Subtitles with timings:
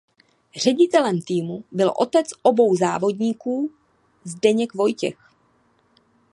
[0.57, 3.71] Ředitelem týmu byl otec obou závodníků
[4.23, 5.31] Zdeněk Vojtěch.